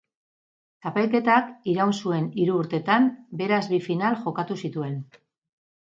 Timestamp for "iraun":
1.75-1.93